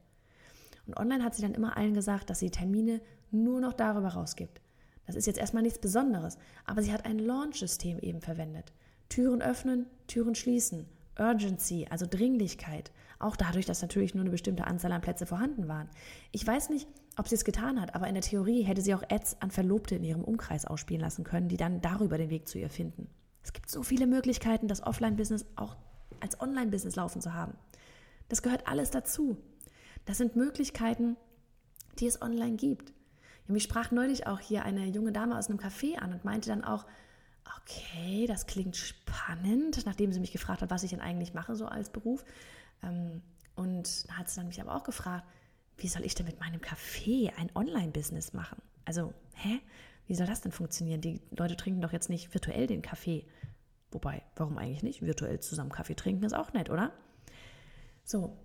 Und 0.87 0.97
online 0.97 1.25
hat 1.25 1.35
sie 1.35 1.42
dann 1.42 1.54
immer 1.54 1.76
allen 1.76 1.95
gesagt, 1.95 2.30
dass 2.30 2.38
sie 2.38 2.50
Termine 2.50 3.00
nur 3.30 3.61
noch 3.61 3.73
darüber 3.73 4.09
rausgibt. 4.09 4.61
Das 5.06 5.16
ist 5.16 5.26
jetzt 5.26 5.38
erstmal 5.38 5.62
nichts 5.62 5.78
Besonderes, 5.78 6.37
aber 6.64 6.83
sie 6.83 6.92
hat 6.92 7.04
ein 7.04 7.18
Launch-System 7.18 7.99
eben 8.00 8.21
verwendet. 8.21 8.73
Türen 9.09 9.40
öffnen, 9.40 9.87
Türen 10.09 10.35
schließen, 10.35 10.87
Urgency, 11.18 11.87
also 11.90 12.06
Dringlichkeit, 12.08 12.92
auch 13.18 13.37
dadurch, 13.37 13.66
dass 13.66 13.82
natürlich 13.82 14.14
nur 14.14 14.23
eine 14.23 14.30
bestimmte 14.30 14.66
Anzahl 14.66 14.92
an 14.92 15.00
Plätze 15.00 15.26
vorhanden 15.26 15.68
waren. 15.68 15.88
Ich 16.32 16.46
weiß 16.46 16.70
nicht, 16.70 16.87
ob 17.16 17.28
sie 17.28 17.35
es 17.35 17.44
getan 17.44 17.80
hat, 17.80 17.94
aber 17.94 18.08
in 18.08 18.14
der 18.14 18.23
Theorie 18.23 18.62
hätte 18.62 18.82
sie 18.82 18.94
auch 18.94 19.02
Ads 19.08 19.40
an 19.40 19.50
Verlobte 19.50 19.94
in 19.94 20.04
ihrem 20.04 20.25
Umkreis 20.25 20.66
ausspielen 20.66 21.00
lassen 21.00 21.25
können, 21.25 21.49
die 21.49 21.56
dann 21.56 21.80
darüber 21.80 22.18
den 22.18 22.30
Weg 22.30 22.46
zu 22.46 22.58
ihr 22.58 22.68
finden. 22.68 23.08
Es 23.42 23.52
gibt 23.52 23.70
so 23.70 23.82
viele 23.82 24.06
Möglichkeiten, 24.06 24.68
das 24.68 24.82
Offline-Business 24.82 25.46
auch 25.56 25.76
als 26.20 26.40
Online-Business 26.40 26.96
laufen 26.96 27.20
zu 27.20 27.32
haben. 27.32 27.54
Das 28.28 28.42
gehört 28.42 28.66
alles 28.66 28.90
dazu. 28.90 29.37
Das 30.04 30.18
sind 30.18 30.37
Möglichkeiten, 30.37 31.16
die 31.99 32.06
es 32.06 32.20
online 32.20 32.56
gibt. 32.56 32.92
Ja, 33.46 33.52
mich 33.52 33.62
sprach 33.62 33.90
neulich 33.90 34.26
auch 34.26 34.40
hier 34.40 34.64
eine 34.64 34.87
junge 34.87 35.12
Dame 35.12 35.38
aus 35.38 35.49
einem 35.49 35.58
Café 35.58 35.96
an 35.96 36.12
und 36.12 36.25
meinte 36.25 36.49
dann 36.49 36.64
auch, 36.64 36.87
okay, 37.62 38.26
das 38.26 38.46
klingt 38.46 38.76
spannend, 38.76 39.84
nachdem 39.86 40.12
sie 40.12 40.20
mich 40.20 40.32
gefragt 40.32 40.62
hat, 40.62 40.70
was 40.70 40.82
ich 40.82 40.90
denn 40.90 41.00
eigentlich 41.00 41.34
mache 41.34 41.54
so 41.56 41.66
als 41.66 41.90
Beruf. 41.90 42.24
Ähm, 42.82 43.22
und 43.54 44.06
hat 44.10 44.28
sie 44.28 44.36
dann 44.36 44.48
mich 44.48 44.60
aber 44.60 44.74
auch 44.74 44.84
gefragt, 44.84 45.26
wie 45.78 45.88
soll 45.88 46.04
ich 46.04 46.14
denn 46.14 46.26
mit 46.26 46.40
meinem 46.40 46.60
Café 46.60 47.32
ein 47.36 47.50
Online-Business 47.54 48.32
machen? 48.32 48.60
Also, 48.84 49.12
hä? 49.34 49.60
Wie 50.06 50.14
soll 50.14 50.26
das 50.26 50.40
denn 50.40 50.52
funktionieren? 50.52 51.00
Die 51.00 51.20
Leute 51.36 51.56
trinken 51.56 51.80
doch 51.80 51.92
jetzt 51.92 52.08
nicht 52.08 52.32
virtuell 52.32 52.66
den 52.66 52.82
Kaffee. 52.82 53.26
Wobei, 53.90 54.22
warum 54.36 54.56
eigentlich 54.58 54.82
nicht? 54.82 55.02
Virtuell 55.02 55.40
zusammen 55.40 55.70
Kaffee 55.70 55.94
trinken 55.94 56.24
ist 56.24 56.34
auch 56.34 56.52
nett, 56.52 56.70
oder? 56.70 56.92
So, 58.04 58.36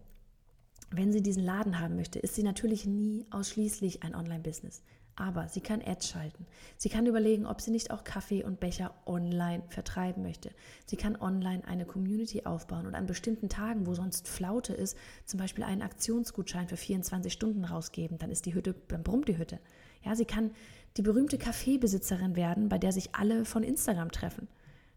wenn 0.90 1.14
sie 1.14 1.22
diesen 1.22 1.44
Laden 1.44 1.80
haben 1.80 1.96
möchte, 1.96 2.20
ist 2.20 2.36
sie 2.36 2.44
natürlich 2.44 2.86
nie 2.86 3.26
ausschließlich 3.30 4.04
ein 4.04 4.16
Online-Business. 4.16 4.82
Aber 5.16 5.48
sie 5.50 5.62
kann 5.62 5.82
Ads 5.86 6.10
schalten. 6.10 6.46
Sie 6.78 6.90
kann 6.90 7.06
überlegen, 7.06 7.46
ob 7.46 7.62
sie 7.62 7.72
nicht 7.72 7.92
auch 7.92 8.04
Kaffee 8.04 8.44
und 8.44 8.60
Becher 8.60 8.94
online 9.06 9.62
vertreiben 9.68 10.24
möchte. 10.24 10.52
Sie 10.86 10.96
kann 10.96 11.16
online 11.16 11.64
eine 11.68 11.86
Community 11.86 12.46
aufbauen 12.46 12.88
und 12.88 12.96
an 12.96 13.08
bestimmten 13.08 13.50
Tagen, 13.50 13.86
wo 13.86 13.94
sonst 13.94 14.28
Flaute 14.28 14.74
ist, 14.74 14.98
zum 15.26 15.40
Beispiel 15.40 15.64
einen 15.64 15.82
Aktionsgutschein 15.82 16.68
für 16.68 16.78
24 16.78 17.32
Stunden 17.32 17.66
rausgeben. 17.66 18.18
Dann 18.18 18.32
ist 18.32 18.46
die 18.46 18.54
Hütte, 18.54 18.74
dann 18.88 19.04
brummt 19.04 19.28
die 19.28 19.38
Hütte. 19.38 19.60
Ja, 20.04 20.16
sie 20.16 20.26
kann 20.26 20.52
die 20.98 21.02
berühmte 21.02 21.38
Kaffeebesitzerin 21.38 22.36
werden, 22.36 22.70
bei 22.70 22.78
der 22.78 22.92
sich 22.92 23.14
alle 23.14 23.46
von 23.46 23.64
Instagram 23.64 24.12
treffen. 24.12 24.48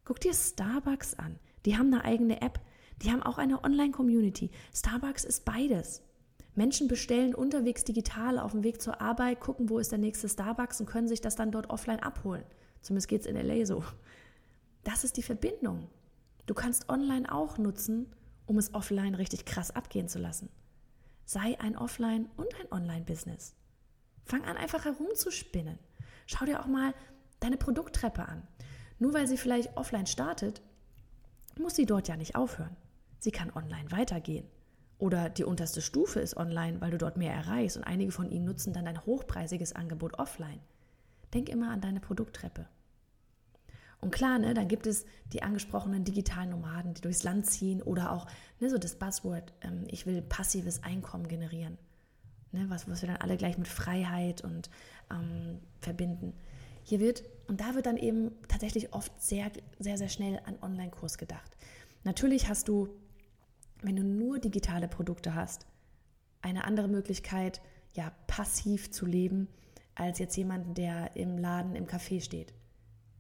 Guck 0.05 0.21
dir 0.21 0.35
Starbucks 0.35 1.15
an. 1.15 1.39
Die 1.67 1.77
haben 1.77 1.93
eine 1.93 2.05
eigene 2.05 2.41
App. 2.41 2.61
Die 3.03 3.11
haben 3.11 3.23
auch 3.23 3.39
eine 3.39 3.65
Online-Community. 3.65 4.51
Starbucks 4.73 5.25
ist 5.25 5.45
beides. 5.45 6.03
Menschen 6.55 6.87
bestellen 6.87 7.35
unterwegs 7.35 7.85
digital 7.85 8.39
auf 8.39 8.53
dem 8.53 8.63
Weg 8.63 8.81
zur 8.81 9.01
Arbeit, 9.01 9.41
gucken, 9.41 9.69
wo 9.69 9.79
ist 9.79 9.91
der 9.91 9.99
nächste 9.99 10.29
Starbucks 10.29 10.81
und 10.81 10.87
können 10.87 11.09
sich 11.09 11.21
das 11.21 11.35
dann 11.35 11.51
dort 11.51 11.71
offline 11.71 12.01
abholen. 12.01 12.45
Zumindest 12.81 13.09
geht 13.09 13.23
es 13.23 13.27
in 13.27 13.37
LA 13.37 13.67
so. 13.67 13.85
Das 14.85 15.03
ist 15.03 15.17
die 15.17 15.23
Verbindung. 15.23 15.89
Du 16.47 16.55
kannst 16.55 16.89
online 16.89 17.33
auch 17.33 17.59
nutzen, 17.59 18.15
um 18.47 18.59
es 18.59 18.75
offline 18.75 19.15
richtig 19.15 19.47
krass 19.47 19.71
abgehen 19.71 20.09
zu 20.09 20.19
lassen. 20.19 20.49
Sei 21.25 21.59
ein 21.59 21.77
Offline- 21.77 22.29
und 22.37 22.55
ein 22.61 22.71
Online-Business. 22.71 23.55
Fang 24.25 24.45
an, 24.45 24.57
einfach 24.57 24.85
herumzuspinnen. 24.85 25.79
Schau 26.27 26.45
dir 26.45 26.61
auch 26.61 26.67
mal 26.67 26.95
deine 27.41 27.57
Produkttreppe 27.57 28.29
an. 28.29 28.47
Nur 28.99 29.15
weil 29.15 29.27
sie 29.27 29.39
vielleicht 29.39 29.77
offline 29.77 30.07
startet, 30.07 30.63
muss 31.59 31.75
sie 31.75 31.87
dort 31.87 32.09
ja 32.09 32.17
nicht 32.17 32.37
aufhören. 32.37 32.77
Sie 33.19 33.31
kann 33.31 33.51
online 33.55 33.91
weitergehen. 33.91 34.47
Oder 34.99 35.29
die 35.29 35.45
unterste 35.45 35.83
Stufe 35.83 36.21
ist 36.21 36.37
online, 36.37 36.81
weil 36.81 36.91
du 36.91 36.99
dort 36.99 37.17
mehr 37.17 37.33
erreichst 37.33 37.77
und 37.77 37.85
einige 37.85 38.13
von 38.13 38.31
ihnen 38.31 38.45
nutzen 38.45 38.73
dann 38.73 38.87
ein 38.87 39.05
hochpreisiges 39.05 39.75
Angebot 39.75 40.19
offline. 40.19 40.61
Denk 41.33 41.49
immer 41.49 41.71
an 41.71 41.81
deine 41.81 42.01
Produkttreppe. 42.01 42.67
Und 44.01 44.11
klar, 44.11 44.39
ne, 44.39 44.53
dann 44.53 44.69
gibt 44.69 44.87
es 44.87 45.07
die 45.33 45.43
angesprochenen 45.43 46.05
digitalen 46.05 46.51
Nomaden, 46.51 46.93
die 46.93 47.01
durchs 47.01 47.23
Land 47.23 47.47
ziehen 47.47 47.83
oder 47.83 48.13
auch 48.13 48.27
ne, 48.61 48.69
so 48.69 48.77
das 48.77 48.97
Buzzword, 48.97 49.53
ähm, 49.63 49.85
ich 49.89 50.05
will 50.05 50.21
passives 50.21 50.83
Einkommen 50.83 51.27
generieren. 51.27 51.79
Ne, 52.53 52.67
was, 52.69 52.89
was 52.89 53.03
wir 53.03 53.09
dann 53.09 53.17
alle 53.17 53.37
gleich 53.37 53.57
mit 53.57 53.67
Freiheit 53.67 54.45
und 54.45 54.69
ähm, 55.11 55.59
verbinden. 55.81 56.35
Hier 56.83 57.01
wird, 57.01 57.25
und 57.49 57.63
da 57.63 57.75
wird 57.75 57.87
dann 57.87 57.97
eben 57.97 58.31
tatsächlich 58.47 58.93
oft 58.93 59.11
sehr, 59.21 59.51
sehr, 59.79 59.97
sehr 59.97 60.11
schnell 60.11 60.39
an 60.45 60.59
Online-Kurs 60.61 61.17
gedacht. 61.17 61.57
Natürlich 62.05 62.49
hast 62.49 62.69
du 62.69 62.91
wenn 63.83 63.97
du 63.97 64.03
nur 64.03 64.39
digitale 64.39 64.89
Produkte 64.89 65.35
hast, 65.35 65.67
eine 66.43 66.65
andere 66.65 66.89
Möglichkeit, 66.89 67.61
ja, 67.95 68.13
passiv 68.27 68.91
zu 68.91 69.07
leben, 69.07 69.49
als 69.95 70.19
jetzt 70.19 70.37
jemanden, 70.37 70.75
der 70.75 71.17
im 71.17 71.39
Laden 71.39 71.77
im 71.77 71.87
Café 71.87 72.21
steht. 72.21 72.53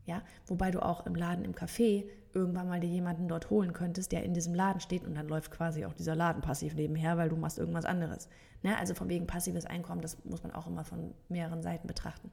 Ja, 0.07 0.23
wobei 0.47 0.71
du 0.71 0.85
auch 0.85 1.07
im 1.07 1.15
Laden 1.15 1.45
im 1.45 1.55
Café 1.55 2.05
irgendwann 2.35 2.69
mal 2.69 2.81
dir 2.81 2.91
jemanden 2.91 3.29
dort 3.29 3.49
holen 3.49 3.73
könntest, 3.73 4.13
der 4.13 4.25
in 4.25 4.35
diesem 4.35 4.55
Laden 4.55 4.81
steht 4.81 5.05
und 5.05 5.15
dann 5.15 5.29
läuft 5.29 5.51
quasi 5.51 5.87
auch 5.87 5.95
dieser 5.95 6.15
Laden 6.15 6.43
passiv 6.43 6.75
nebenher, 6.75 7.17
weil 7.17 7.29
du 7.29 7.37
machst 7.37 7.59
irgendwas 7.59 7.85
anderes. 7.85 8.29
Ne? 8.63 8.77
Also 8.77 8.95
von 8.95 9.09
wegen 9.09 9.27
passives 9.27 9.65
Einkommen, 9.65 10.03
das 10.03 10.23
muss 10.25 10.43
man 10.43 10.53
auch 10.53 10.67
immer 10.67 10.85
von 10.85 11.15
mehreren 11.29 11.63
Seiten 11.63 11.87
betrachten. 11.87 12.31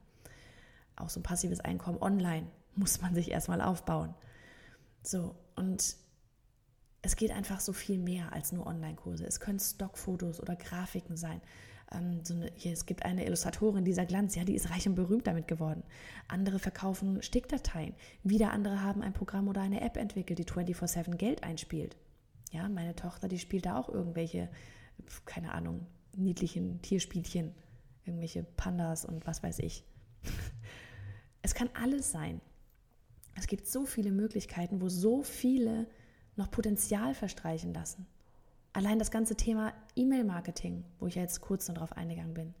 Auch 0.96 1.08
so 1.08 1.20
ein 1.20 1.22
passives 1.22 1.60
Einkommen 1.60 2.02
online 2.02 2.46
muss 2.74 3.00
man 3.00 3.14
sich 3.14 3.30
erstmal 3.30 3.60
aufbauen. 3.60 4.14
So, 5.02 5.34
und 5.56 5.96
es 7.02 7.16
geht 7.16 7.32
einfach 7.32 7.60
so 7.60 7.72
viel 7.72 7.98
mehr 7.98 8.32
als 8.32 8.52
nur 8.52 8.66
Online-Kurse. 8.66 9.26
Es 9.26 9.40
können 9.40 9.58
Stockfotos 9.58 10.40
oder 10.40 10.54
Grafiken 10.54 11.16
sein. 11.16 11.40
Ähm, 11.90 12.24
so 12.24 12.34
eine, 12.34 12.50
hier, 12.54 12.72
es 12.72 12.86
gibt 12.86 13.04
eine 13.04 13.26
Illustratorin, 13.26 13.84
dieser 13.84 14.06
Glanz, 14.06 14.36
ja, 14.36 14.44
die 14.44 14.54
ist 14.54 14.70
reich 14.70 14.86
und 14.88 14.94
berühmt 14.94 15.26
damit 15.26 15.48
geworden. 15.48 15.82
Andere 16.28 16.60
verkaufen 16.60 17.20
Stickdateien. 17.20 17.94
Wieder 18.22 18.52
andere 18.52 18.82
haben 18.82 19.02
ein 19.02 19.12
Programm 19.12 19.48
oder 19.48 19.60
eine 19.60 19.80
App 19.80 19.96
entwickelt, 19.96 20.38
die 20.38 20.44
24-7 20.44 21.16
Geld 21.16 21.42
einspielt. 21.42 21.96
Ja, 22.52 22.68
meine 22.68 22.94
Tochter, 22.94 23.28
die 23.28 23.38
spielt 23.38 23.66
da 23.66 23.78
auch 23.78 23.88
irgendwelche, 23.88 24.48
keine 25.26 25.52
Ahnung, 25.52 25.86
niedlichen 26.14 26.80
Tierspielchen, 26.82 27.52
irgendwelche 28.04 28.44
Pandas 28.44 29.04
und 29.04 29.26
was 29.26 29.42
weiß 29.42 29.58
ich. 29.60 29.84
Es 31.44 31.56
kann 31.56 31.70
alles 31.74 32.12
sein. 32.12 32.40
Es 33.34 33.48
gibt 33.48 33.66
so 33.66 33.84
viele 33.84 34.12
Möglichkeiten, 34.12 34.80
wo 34.80 34.88
so 34.88 35.24
viele 35.24 35.88
noch 36.36 36.50
Potenzial 36.50 37.14
verstreichen 37.14 37.74
lassen. 37.74 38.06
Allein 38.72 38.98
das 38.98 39.10
ganze 39.10 39.36
Thema 39.36 39.72
E-Mail-Marketing, 39.96 40.84
wo 40.98 41.06
ich 41.06 41.14
jetzt 41.14 41.40
kurz 41.40 41.68
noch 41.68 41.76
drauf 41.76 41.92
eingegangen 41.96 42.34
bin. 42.34 42.54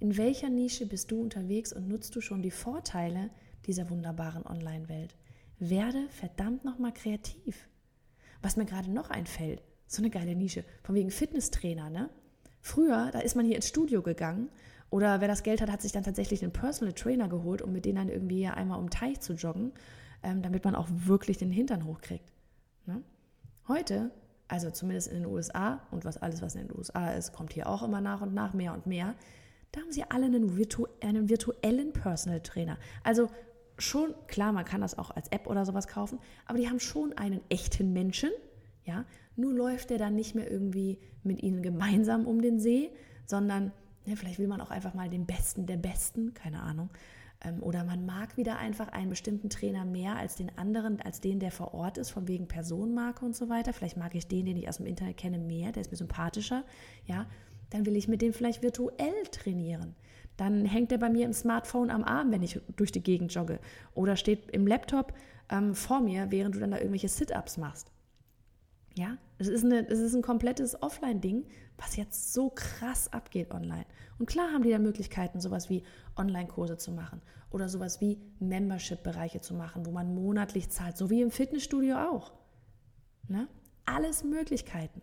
In 0.00 0.16
welcher 0.16 0.50
Nische 0.50 0.86
bist 0.86 1.12
du 1.12 1.20
unterwegs 1.20 1.72
und 1.72 1.86
nutzt 1.86 2.16
du 2.16 2.20
schon 2.20 2.42
die 2.42 2.50
Vorteile 2.50 3.30
dieser 3.66 3.88
wunderbaren 3.88 4.44
Online-Welt? 4.44 5.14
Werde 5.60 6.08
verdammt 6.08 6.64
nochmal 6.64 6.92
kreativ. 6.92 7.68
Was 8.42 8.56
mir 8.56 8.64
gerade 8.64 8.90
noch 8.90 9.10
einfällt, 9.10 9.62
so 9.86 10.02
eine 10.02 10.10
geile 10.10 10.34
Nische, 10.34 10.64
von 10.82 10.96
wegen 10.96 11.10
Fitnesstrainer, 11.10 11.90
ne? 11.90 12.10
Früher, 12.60 13.10
da 13.12 13.20
ist 13.20 13.36
man 13.36 13.46
hier 13.46 13.56
ins 13.56 13.68
Studio 13.68 14.02
gegangen 14.02 14.48
oder 14.90 15.20
wer 15.20 15.28
das 15.28 15.42
Geld 15.42 15.60
hat, 15.60 15.70
hat 15.70 15.82
sich 15.82 15.92
dann 15.92 16.04
tatsächlich 16.04 16.42
einen 16.42 16.52
Personal 16.52 16.92
Trainer 16.92 17.28
geholt, 17.28 17.62
um 17.62 17.72
mit 17.72 17.84
denen 17.84 17.96
dann 17.96 18.08
irgendwie 18.08 18.46
einmal 18.46 18.78
um 18.78 18.90
Teich 18.90 19.20
zu 19.20 19.34
joggen, 19.34 19.72
ähm, 20.22 20.42
damit 20.42 20.64
man 20.64 20.74
auch 20.74 20.88
wirklich 20.90 21.38
den 21.38 21.50
Hintern 21.50 21.84
hochkriegt. 21.84 22.30
Ne? 22.86 23.02
Heute, 23.68 24.10
also 24.48 24.70
zumindest 24.70 25.08
in 25.08 25.22
den 25.22 25.26
USA 25.26 25.80
und 25.90 26.04
was 26.04 26.16
alles, 26.16 26.42
was 26.42 26.54
in 26.54 26.68
den 26.68 26.76
USA 26.76 27.12
ist, 27.12 27.32
kommt 27.32 27.52
hier 27.52 27.68
auch 27.68 27.82
immer 27.82 28.00
nach 28.00 28.20
und 28.20 28.34
nach 28.34 28.54
mehr 28.54 28.72
und 28.72 28.86
mehr, 28.86 29.14
da 29.72 29.80
haben 29.80 29.92
sie 29.92 30.04
alle 30.04 30.26
einen, 30.26 30.56
virtu 30.56 30.86
einen 31.00 31.28
virtuellen 31.28 31.92
Personal 31.92 32.40
Trainer. 32.40 32.76
Also 33.02 33.30
schon, 33.78 34.14
klar, 34.26 34.52
man 34.52 34.64
kann 34.64 34.80
das 34.80 34.98
auch 34.98 35.10
als 35.10 35.28
App 35.28 35.46
oder 35.46 35.64
sowas 35.64 35.86
kaufen, 35.86 36.18
aber 36.46 36.58
die 36.58 36.68
haben 36.68 36.80
schon 36.80 37.16
einen 37.16 37.40
echten 37.48 37.92
Menschen, 37.92 38.30
ja, 38.84 39.04
nur 39.36 39.52
läuft 39.54 39.90
der 39.90 39.98
dann 39.98 40.14
nicht 40.14 40.34
mehr 40.34 40.50
irgendwie 40.50 40.98
mit 41.22 41.42
ihnen 41.42 41.62
gemeinsam 41.62 42.26
um 42.26 42.42
den 42.42 42.60
See, 42.60 42.90
sondern 43.26 43.72
ja, 44.04 44.16
vielleicht 44.16 44.38
will 44.38 44.48
man 44.48 44.60
auch 44.60 44.70
einfach 44.70 44.94
mal 44.94 45.08
den 45.08 45.26
Besten 45.26 45.66
der 45.66 45.76
Besten, 45.76 46.34
keine 46.34 46.62
Ahnung, 46.62 46.90
oder 47.60 47.84
man 47.84 48.06
mag 48.06 48.36
wieder 48.36 48.58
einfach 48.58 48.88
einen 48.88 49.10
bestimmten 49.10 49.50
Trainer 49.50 49.84
mehr 49.84 50.16
als 50.16 50.36
den 50.36 50.56
anderen, 50.56 51.00
als 51.00 51.20
den, 51.20 51.40
der 51.40 51.50
vor 51.50 51.74
Ort 51.74 51.98
ist, 51.98 52.10
von 52.10 52.28
wegen 52.28 52.46
Personenmarke 52.46 53.24
und 53.24 53.34
so 53.34 53.48
weiter. 53.48 53.72
Vielleicht 53.72 53.96
mag 53.96 54.14
ich 54.14 54.26
den, 54.26 54.46
den 54.46 54.56
ich 54.56 54.68
aus 54.68 54.76
dem 54.76 54.86
Internet 54.86 55.16
kenne, 55.16 55.38
mehr, 55.38 55.72
der 55.72 55.82
ist 55.82 55.90
mir 55.90 55.96
sympathischer. 55.96 56.64
Ja, 57.06 57.26
dann 57.70 57.86
will 57.86 57.96
ich 57.96 58.08
mit 58.08 58.22
dem 58.22 58.32
vielleicht 58.32 58.62
virtuell 58.62 59.24
trainieren. 59.30 59.94
Dann 60.36 60.64
hängt 60.64 60.90
der 60.90 60.98
bei 60.98 61.10
mir 61.10 61.24
im 61.24 61.32
Smartphone 61.32 61.90
am 61.90 62.04
Arm, 62.04 62.30
wenn 62.32 62.42
ich 62.42 62.60
durch 62.76 62.92
die 62.92 63.02
Gegend 63.02 63.34
jogge. 63.34 63.60
Oder 63.94 64.16
steht 64.16 64.50
im 64.50 64.66
Laptop 64.66 65.12
ähm, 65.50 65.74
vor 65.74 66.00
mir, 66.00 66.30
während 66.30 66.54
du 66.54 66.60
dann 66.60 66.70
da 66.70 66.78
irgendwelche 66.78 67.08
Sit-Ups 67.08 67.58
machst. 67.58 67.91
Ja, 68.94 69.16
es 69.38 69.48
ist, 69.48 69.64
eine, 69.64 69.88
es 69.88 69.98
ist 69.98 70.14
ein 70.14 70.22
komplettes 70.22 70.82
Offline-Ding, 70.82 71.46
was 71.78 71.96
jetzt 71.96 72.32
so 72.32 72.50
krass 72.50 73.12
abgeht 73.12 73.50
online. 73.50 73.86
Und 74.18 74.26
klar 74.26 74.52
haben 74.52 74.62
die 74.62 74.70
da 74.70 74.78
Möglichkeiten, 74.78 75.40
sowas 75.40 75.70
wie 75.70 75.82
Online-Kurse 76.16 76.76
zu 76.76 76.92
machen 76.92 77.22
oder 77.50 77.68
sowas 77.68 78.00
wie 78.00 78.18
Membership-Bereiche 78.40 79.40
zu 79.40 79.54
machen, 79.54 79.86
wo 79.86 79.90
man 79.90 80.14
monatlich 80.14 80.68
zahlt, 80.68 80.96
so 80.96 81.08
wie 81.08 81.22
im 81.22 81.30
Fitnessstudio 81.30 81.96
auch. 81.96 82.32
Ne? 83.28 83.48
Alles 83.86 84.24
Möglichkeiten. 84.24 85.00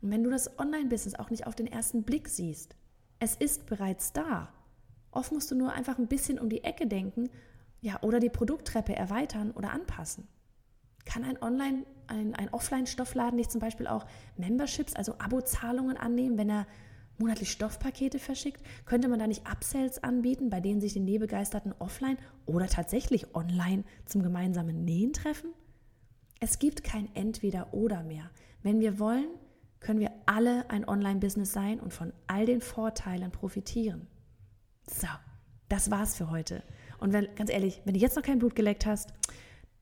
Und 0.00 0.10
wenn 0.10 0.22
du 0.22 0.30
das 0.30 0.58
Online-Business 0.58 1.16
auch 1.16 1.30
nicht 1.30 1.46
auf 1.46 1.56
den 1.56 1.66
ersten 1.66 2.04
Blick 2.04 2.28
siehst, 2.28 2.76
es 3.18 3.34
ist 3.34 3.66
bereits 3.66 4.12
da. 4.12 4.52
Oft 5.10 5.32
musst 5.32 5.50
du 5.50 5.56
nur 5.56 5.72
einfach 5.72 5.98
ein 5.98 6.06
bisschen 6.06 6.38
um 6.38 6.48
die 6.48 6.62
Ecke 6.62 6.86
denken, 6.86 7.28
ja, 7.80 8.00
oder 8.02 8.20
die 8.20 8.30
Produkttreppe 8.30 8.94
erweitern 8.94 9.50
oder 9.50 9.70
anpassen. 9.70 10.28
Kann 11.04 11.24
ein 11.24 11.42
Online- 11.42 11.84
ein, 12.08 12.34
ein 12.34 12.48
Offline-Stoffladen 12.52 13.36
nicht 13.36 13.50
zum 13.50 13.60
Beispiel 13.60 13.86
auch 13.86 14.06
Memberships, 14.36 14.94
also 14.94 15.14
Abozahlungen 15.18 15.96
annehmen, 15.96 16.38
wenn 16.38 16.50
er 16.50 16.66
monatlich 17.18 17.50
Stoffpakete 17.50 18.18
verschickt? 18.18 18.62
Könnte 18.84 19.08
man 19.08 19.18
da 19.18 19.26
nicht 19.26 19.46
Upsells 19.46 20.02
anbieten, 20.02 20.50
bei 20.50 20.60
denen 20.60 20.80
sich 20.80 20.92
die 20.92 21.00
Nähbegeisterten 21.00 21.74
offline 21.78 22.18
oder 22.44 22.66
tatsächlich 22.66 23.34
online 23.34 23.84
zum 24.04 24.22
gemeinsamen 24.22 24.84
Nähen 24.84 25.12
treffen? 25.12 25.50
Es 26.40 26.58
gibt 26.58 26.84
kein 26.84 27.08
Entweder-Oder 27.14 28.02
mehr. 28.02 28.30
Wenn 28.62 28.80
wir 28.80 28.98
wollen, 28.98 29.28
können 29.80 30.00
wir 30.00 30.12
alle 30.26 30.68
ein 30.70 30.86
Online-Business 30.86 31.52
sein 31.52 31.80
und 31.80 31.92
von 31.92 32.12
all 32.26 32.46
den 32.46 32.60
Vorteilen 32.60 33.30
profitieren. 33.30 34.06
So, 34.88 35.06
das 35.68 35.90
war's 35.90 36.16
für 36.16 36.30
heute. 36.30 36.62
Und 36.98 37.12
wenn, 37.12 37.28
ganz 37.34 37.50
ehrlich, 37.50 37.80
wenn 37.84 37.94
du 37.94 38.00
jetzt 38.00 38.16
noch 38.16 38.22
kein 38.22 38.38
Blut 38.38 38.54
geleckt 38.54 38.86
hast, 38.86 39.12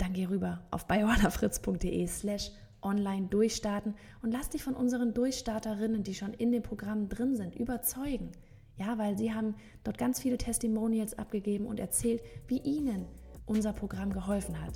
dann 0.04 0.12
geh 0.12 0.26
rüber 0.26 0.60
auf 0.70 0.86
bioannafritz.de 0.86 2.06
slash 2.06 2.50
online 2.82 3.28
durchstarten 3.28 3.94
und 4.22 4.32
lass 4.32 4.50
dich 4.50 4.62
von 4.62 4.74
unseren 4.74 5.14
Durchstarterinnen, 5.14 6.02
die 6.02 6.14
schon 6.14 6.34
in 6.34 6.52
dem 6.52 6.62
Programm 6.62 7.08
drin 7.08 7.36
sind, 7.36 7.56
überzeugen. 7.56 8.30
Ja, 8.76 8.98
weil 8.98 9.16
sie 9.16 9.32
haben 9.32 9.54
dort 9.82 9.96
ganz 9.96 10.20
viele 10.20 10.36
Testimonials 10.36 11.18
abgegeben 11.18 11.64
und 11.64 11.80
erzählt, 11.80 12.22
wie 12.48 12.58
ihnen 12.58 13.06
unser 13.46 13.72
Programm 13.72 14.12
geholfen 14.12 14.60
hat. 14.60 14.74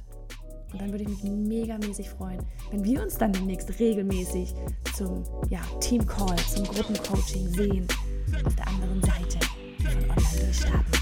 Und 0.73 0.81
dann 0.81 0.93
würde 0.93 1.05
ich 1.05 1.11
mich 1.11 1.23
megamäßig 1.25 2.09
freuen, 2.09 2.41
wenn 2.71 2.85
wir 2.85 3.03
uns 3.03 3.19
dann 3.19 3.33
demnächst 3.33 3.79
regelmäßig 3.79 4.55
zum 4.97 5.25
ja, 5.51 5.61
Team 5.81 6.07
Call, 6.07 6.37
zum 6.37 6.65
Gruppencoaching 6.65 7.49
sehen, 7.49 7.87
auf 8.47 8.55
der 8.55 8.69
anderen 8.69 9.03
Seite 9.03 9.39
von 9.83 10.11
Online 10.11 10.41
Durchstarten. 10.41 10.93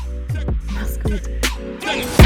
Mach's 0.73 0.99
gut. 1.01 2.26